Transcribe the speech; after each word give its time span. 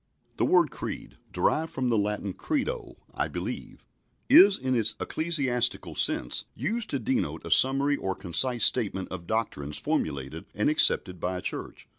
The 0.37 0.45
word 0.45 0.71
"creed" 0.71 1.17
derived 1.31 1.71
from 1.71 1.89
the 1.89 1.97
Latin 1.99 2.33
"credo, 2.33 2.95
I 3.13 3.27
believe" 3.27 3.85
is, 4.31 4.57
in 4.57 4.75
its 4.75 4.95
ecclesiastical 4.99 5.93
sense, 5.93 6.45
used 6.55 6.89
to 6.89 6.97
denote 6.97 7.45
a 7.45 7.51
summary 7.51 7.97
or 7.97 8.15
concise 8.15 8.65
statement 8.65 9.09
of 9.09 9.27
doctrines 9.27 9.77
formulated 9.77 10.45
and 10.55 10.71
accepted 10.71 11.19
by 11.19 11.37
a 11.37 11.41
church. 11.43 11.87